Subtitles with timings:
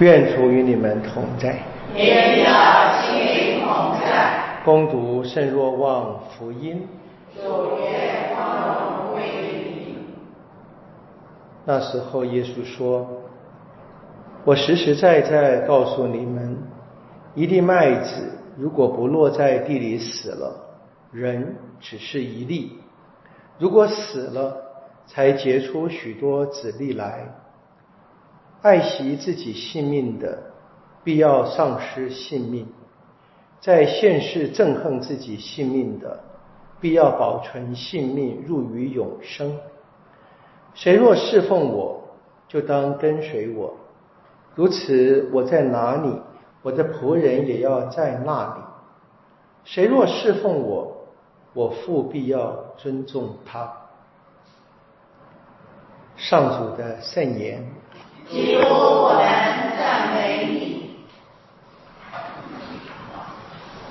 [0.00, 1.58] 愿主与你们同在。
[1.94, 4.60] 也与你的心灵同在。
[4.64, 6.88] 攻读圣若望福音。
[7.34, 7.42] 主
[7.78, 9.22] 愿光荣归。
[11.66, 13.06] 那时候，耶稣说
[14.44, 16.56] ：“我实实在在告诉你们，
[17.34, 20.56] 一粒麦子如果不落在地里死了，
[21.12, 22.72] 人只是一粒；
[23.58, 24.56] 如果死了，
[25.06, 27.28] 才结出许多子粒来。
[28.62, 30.38] 爱惜自己性命的，
[31.02, 32.66] 必要丧失性命；
[33.60, 36.20] 在现世憎恨自己性命的，
[36.80, 39.58] 必要保存性命，入于永生。
[40.74, 42.02] 谁若侍奉我，
[42.48, 43.74] 就当跟随我。
[44.54, 46.20] 如此，我在哪里，
[46.62, 48.60] 我的仆人也要在那里。
[49.64, 51.06] 谁若侍奉我，
[51.54, 53.72] 我父必要尊重他。
[56.16, 57.66] 上主的圣言。
[58.30, 59.24] 基督，我们
[59.76, 60.90] 赞美你。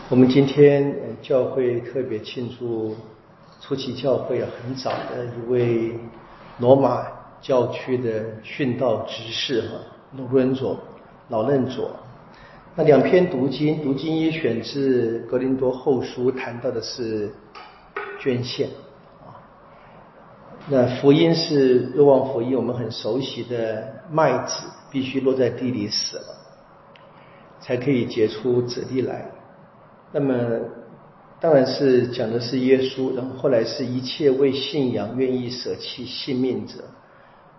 [0.08, 2.96] 我们今天教会特别庆祝
[3.60, 5.94] 初期教会很早的一位
[6.60, 7.06] 罗马
[7.42, 9.76] 教区的殉道执事哈，
[10.16, 10.80] 卢伦佐
[11.28, 11.92] 老任佐。
[12.76, 17.30] 那两篇读经，读经一选自格林多后书，谈到的是
[18.22, 18.70] 捐献。
[20.72, 26.36] 那福音是若望福音，我们很熟悉的麦子必须落在地里死了，
[27.60, 29.32] 才可以结出籽粒来。
[30.12, 30.60] 那么
[31.40, 36.84] 当然是讲的是耶稣，然后后来是一切为信仰愿意舍弃性命者。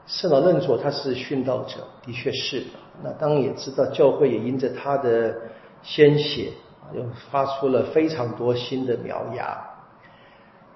[0.06, 2.62] 圣老任佐他是殉道者，的确是。
[3.02, 5.34] 那当然也知道教会也因着他的
[5.82, 6.50] 鲜血
[6.94, 9.69] 又发出了非常多新的苗芽。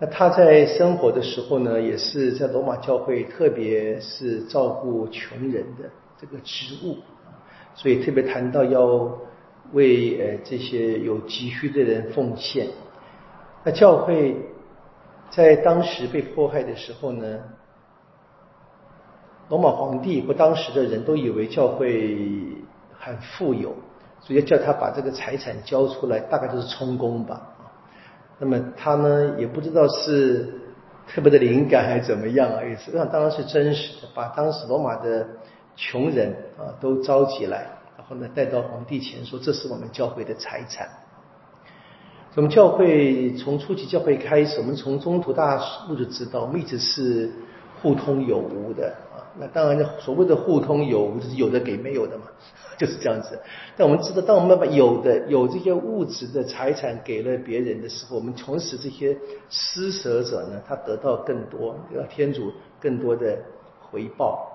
[0.01, 5.89] 那他在生活的时候呢，也是在罗马教会，特别是照顾穷人的
[6.21, 6.97] 这个职务，
[7.75, 9.17] 所以特别谈到要
[9.73, 12.67] 为呃这些有急需的人奉献。
[13.63, 14.37] 那教会
[15.31, 17.41] 在当时被迫害的时候呢，
[19.49, 22.19] 罗马皇帝和当时的人都以为教会
[22.99, 23.73] 很富有，
[24.21, 27.54] 所以叫他把这个财产交出来，大概就是充公吧。
[28.39, 30.53] 那么他呢，也不知道是
[31.07, 32.63] 特别的灵感还是怎么样啊？
[32.63, 35.27] 也实际上当然是真实的，把当时罗马的
[35.77, 40.89] 穷人啊都召集来，然后呢带到皇帝前说：“这是我们教会的财产。”
[42.37, 47.31] 我们教会从初期教会开始，我们从中途大陆就知道，我们一直是
[47.81, 48.93] 互通有无的。
[49.39, 52.25] 那当然，所谓的互通有无，就是有的给没有的嘛。
[52.77, 53.39] 就是这样子，
[53.77, 59.17] 但我们知道，当我们把有的有这些物质的财产给了别人的时候，我们同时这些
[59.49, 63.39] 施舍者呢，他得到更多，得到天主更多的
[63.81, 64.51] 回报。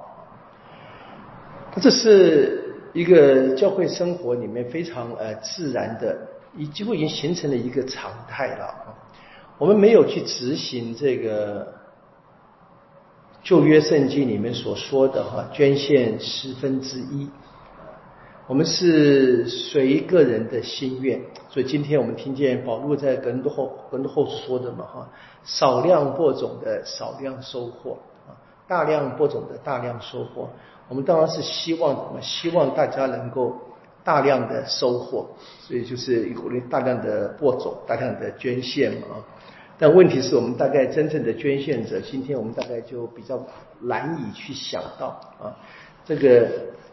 [1.81, 6.17] 这是一个教会生活里面非常呃自然的，
[6.57, 8.75] 已几乎已经形成了一个常态了。
[9.57, 11.65] 我们没有去执行这个
[13.49, 17.27] 旧约圣经里面所说的哈，捐献十分之一。
[18.45, 25.09] 我们是随个人的心愿，所以今天我们听见保罗在跟后跟后说的嘛哈，
[25.43, 28.37] 少量播种的少量收获啊，
[28.67, 30.47] 大量播种的大量收获。
[30.87, 32.21] 我们当然是希望什么？
[32.21, 33.57] 希望大家能够
[34.03, 35.27] 大量的收获，
[35.61, 39.17] 所以就是鼓励大量的播种、大量的捐献嘛啊。
[39.79, 43.41] 但问题是我们大概真正的捐献者，今天我们大概就比较
[43.81, 45.57] 难以去想到啊，
[46.05, 46.47] 这个。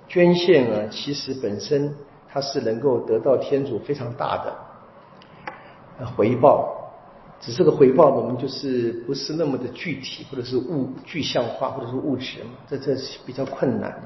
[0.09, 1.93] 捐献啊，其实本身
[2.29, 6.93] 它是能够得到天主非常大的回报，
[7.41, 14.03] 只是个回报，我们就是不是那么的具体，或者是物具象化，或者是物质嘛，这这是比较困难的。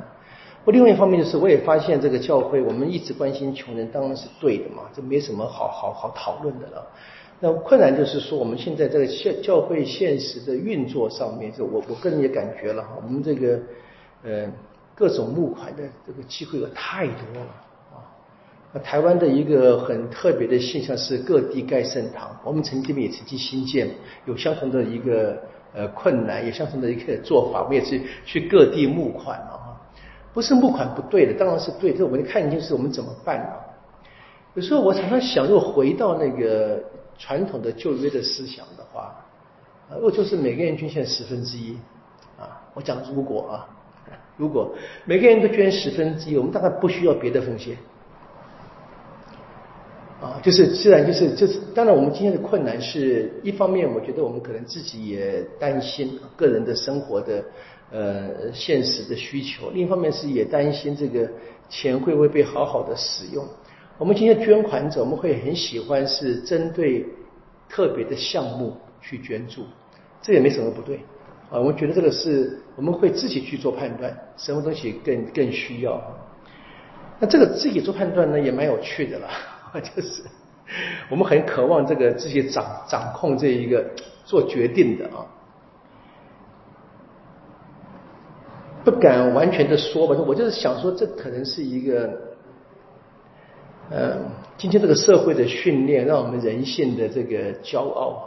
[0.65, 6.87] 不，另外一方面就是，我也发现这个教会，我们一直关心穷人，当然是对的嘛，这没什么好好好讨论的了。
[7.41, 13.59] 那困难就是说，我们现在这个现教会现实的运作上面，就我我个人也感觉了哈，我们这个
[14.23, 14.51] 呃。
[14.93, 17.49] 各种募款的这个机会有太多了
[17.91, 18.05] 啊！
[18.71, 23.89] 那台湾的一个很特别的现象是各地盖圣堂，我们曾经也曾经新建，
[24.27, 25.39] 有相同的一个
[25.73, 29.81] 呃困难，有相同的一个做法，我们也是去各地募款啊。
[30.35, 33.53] 不是募款不对的，当然是对，这我们看一件事，我们怎么办呢？
[34.53, 36.79] 有时候我常常想，如果回到那个
[37.21, 39.15] 传统的旧约的思想的话，
[39.95, 41.77] 如果就是每个人捐献十分之一
[42.37, 43.77] 啊，我讲如果啊。
[44.37, 44.75] 如果
[45.05, 47.77] 每个人都捐十分之一，我们大概不需要别的奉献
[50.19, 50.41] 啊。
[50.43, 57.45] 就是自然就是就是，当然我们今天的困难是一方面，我觉得我们可能自己也担心个人的生活的
[57.93, 61.31] 呃现实的需求，另一方面是也担心这个
[61.69, 63.47] 钱会不会被好好的使用。
[64.01, 67.05] 我们今天捐款者，我们会很喜欢是针对
[67.69, 69.67] 特别的项目去捐助，
[70.23, 70.97] 这也没什么不对
[71.51, 71.59] 啊。
[71.59, 76.03] 我们觉得这个是我们会自己去做判断，什么东西更更需要。
[77.19, 79.29] 那这个自己做判断呢，也蛮有趣的了，
[79.95, 80.23] 就是
[81.11, 83.85] 我们很渴望这个自己掌掌控这一个
[84.25, 85.29] 做决定的啊，
[88.83, 92.19] 不敢完全的说吧，我就是想说，这可能是一个，
[93.93, 94.23] 嗯，
[94.57, 98.25] 今天这个社会的训练，让我们人性的这个骄傲啊，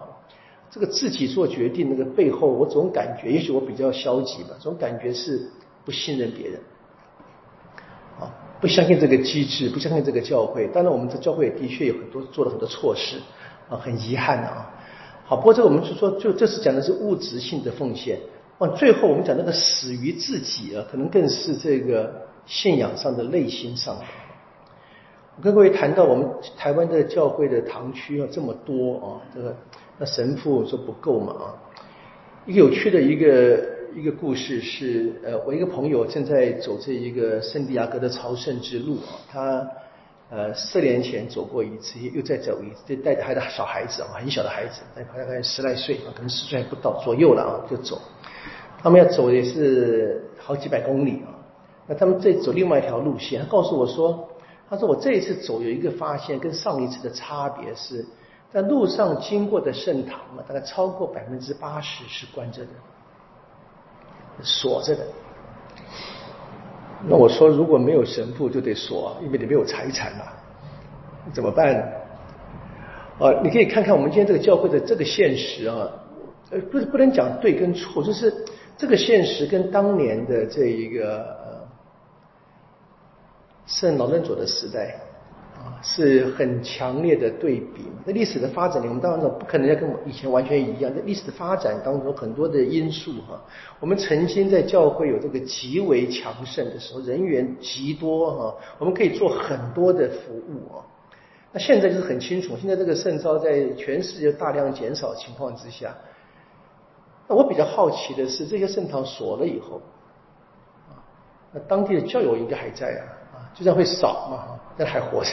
[0.69, 5.50] 这个自己做决定那个背后，我总感觉，也许我比较消极吧，总感觉是
[5.86, 6.60] 不信任别人。
[8.19, 8.27] 啊
[8.60, 10.68] 不相信这个机制，不相信这个教会。
[10.68, 13.18] 当然，我们这教会的确有很多做了很多措施
[13.69, 14.69] 啊，很遗憾啊。
[15.25, 18.19] 好，不过这个我们是说，就这次讲的是物质性的奉献。
[18.59, 22.13] 啊最后我们讲那个死于自己啊，可能更是这个
[22.45, 23.98] 信仰上的内心上。
[25.35, 29.56] 我跟各位谈到我们台湾的教会的堂区啊这么多啊，这个
[29.97, 31.45] 那神父说不够嘛啊。
[32.45, 33.74] 一个有趣的一个。
[33.95, 39.68] 一个故事是，呃，我一个朋友正在走这一个圣地亚哥的朝圣之路啊，他
[40.31, 48.01] 呃四年前走过一次，又再走一次，就带着他的小孩子啊，很小的孩子，大概十来岁啊，可能十岁还不到左右了啊，就走。
[48.81, 51.30] 他们要走也是好几百公里啊，
[51.85, 54.27] 那他们在走另外一条路线，他告诉我说，
[54.69, 58.06] 他说我这一次走有一个发现，跟上一次的差别是
[58.51, 62.69] 在路上经过的圣堂啊，大概超过百分之八十是关着的。
[64.42, 65.06] 锁着的，
[67.07, 70.25] 那我说如果没有神父就得锁，因为你没有财产嘛，
[71.31, 71.83] 怎么办呢？
[73.19, 75.88] 啊，你可以看看我们今天这个教会的这个现实啊，
[76.50, 78.33] 呃，不是不能讲对跟错，就是
[78.75, 81.24] 这个现实跟当年的这一个
[83.65, 85.00] 圣老人佐的时代
[85.56, 85.80] 啊。
[85.81, 87.86] 是很强烈的对比。
[88.06, 90.94] 那历史的发展里，我们当然不可能要跟我以前完全一样。
[90.94, 93.42] 在历史的发展当中，很多的因素哈，
[93.80, 100.83] 我们曾经在教会有这个极为强盛的时候，人员极多哈，我们可以做很多的服务啊。
[101.51, 105.95] 那现在就是很清楚，现在这个圣招在全世界大量减少情况之下，
[107.27, 109.81] 那我比较好奇的是，这些圣堂锁了以后，
[110.89, 111.00] 啊，
[111.54, 113.04] 那当地的教友应该还在，啊，
[113.54, 115.30] 就算会少嘛，但还活着。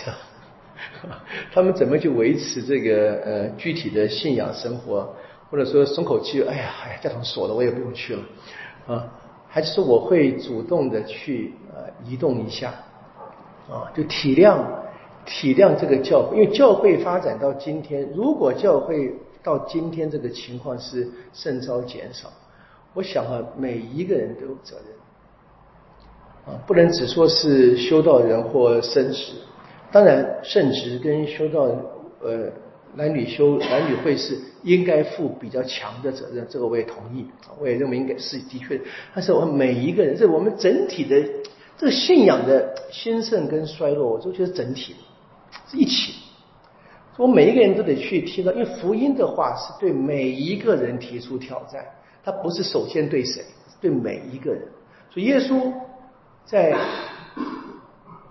[1.53, 5.15] 他们怎么去维持这个呃具体的信仰生活，
[5.51, 6.43] 或者说松口气？
[6.43, 8.23] 哎呀，哎呀，教堂锁了，我也不用去了
[8.87, 9.07] 啊。
[9.47, 12.73] 还是说我会主动的去呃移动一下
[13.69, 13.91] 啊？
[13.95, 14.65] 就体谅
[15.27, 22.31] 体谅这个教会，因为教会发展到今天，如果教会到今天这个情况是甚遭减少，
[22.95, 24.87] 我想啊，每一个人都有责任
[26.47, 29.33] 啊，不能只说是修道人或绅士。
[29.93, 31.69] 当然，圣职跟修道，
[32.23, 32.49] 呃，
[32.95, 37.27] 男女修男女会是应该负比较强的责任，这个我也同意，
[37.61, 38.81] 我也认为应该是的确。
[39.15, 41.21] 但是我们每一个人，这我们整体的
[41.77, 44.95] 这个信仰的兴盛跟衰落，我都觉得整体
[45.69, 46.15] 是一起。
[47.17, 51.85] 我每一个人都得去听到，因为福音的话是对每一个人提出挑战，
[52.25, 53.43] 他不是首先对谁，
[53.81, 54.63] 对每一个人。
[55.13, 55.73] 所以耶稣
[56.51, 56.75] 在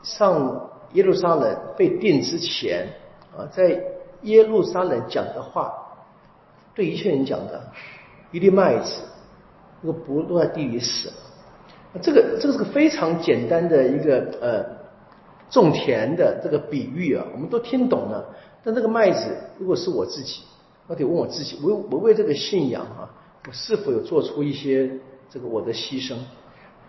[0.03, 0.67] 上。
[0.93, 2.87] 耶路撒冷被定之前
[3.37, 3.79] 啊，在
[4.23, 5.71] 耶路撒冷讲的话，
[6.73, 7.61] 对一切人讲的，
[8.31, 9.03] 一粒麦子，
[9.83, 11.13] 如果不落在地里死了，
[12.01, 14.65] 这个这个是个非常简单的一个呃
[15.47, 18.27] 种田的这个比喻啊，我们都听懂了。
[18.63, 20.41] 但这个麦子如果是我自己，
[20.87, 23.07] 我得问我自己，我我为这个信仰啊，
[23.47, 24.89] 我是否有做出一些
[25.29, 26.15] 这个我的牺牲？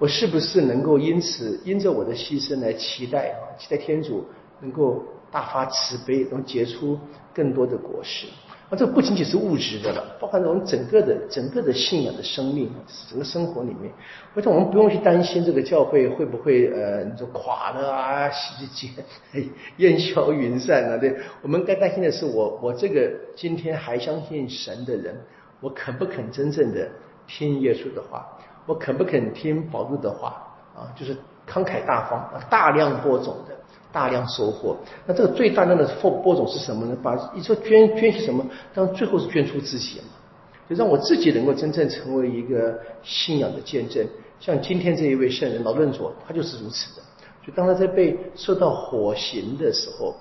[0.01, 3.55] 我是不是能够因此因着我的牺牲来期待啊？
[3.59, 4.25] 期待天主
[4.61, 6.99] 能够大发慈悲，能结出
[7.35, 8.27] 更多的果实。
[8.71, 12.71] 啊，这不仅仅是物质的了，包含我们整个的整个的信仰的生命，
[13.11, 13.93] 整个生活里面。
[14.35, 18.89] 而且我们不用去担心这个教会会不会呃，你说垮了啊，洗劫
[19.77, 20.97] 烟消云散啊。
[20.97, 25.15] 对，我们该担心的是，我我这个今天还相信神的人，
[25.61, 26.89] 我肯不肯真正的
[27.27, 28.25] 听耶稣的话？
[28.71, 30.47] 我肯不肯听保禄的话
[30.77, 30.87] 啊？
[30.95, 31.13] 就是
[31.45, 33.57] 慷慨大方啊，大量播种的，
[33.91, 34.77] 大量收获。
[35.05, 36.97] 那这个最大量的播播种是什么呢？
[37.03, 38.47] 把你说捐捐些什么？
[38.73, 40.13] 但最后是捐出自己嘛，
[40.69, 44.07] 就让我自己能够真正成为一个信仰的见证。
[44.39, 47.03] 像今天这一位圣人老论佐，他就是如此的。
[47.45, 50.15] 就当他在被受到火刑的时候，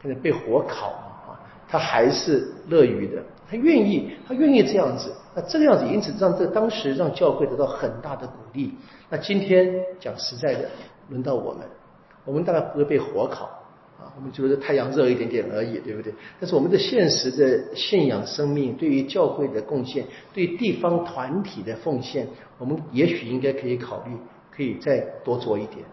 [0.00, 0.86] 可能被火烤
[1.26, 1.34] 啊，
[1.68, 3.20] 他还是乐于的，
[3.50, 5.12] 他愿意，他愿意这样子。
[5.34, 8.74] 那这个样子，因此让这当时让教会得到很大的鼓励。
[9.08, 10.68] 那今天讲实在的，
[11.08, 11.66] 轮到我们，
[12.24, 13.46] 我们大概不会被火烤
[13.98, 16.12] 啊，我们觉得太阳热一点点而已，对不对？
[16.38, 22.26] 但是我们的现实的信仰生命，对于教会的贡献，对地方团体的奉献，
[22.58, 24.16] 我们也许应该可以考虑，
[24.54, 25.84] 可以再多做一点。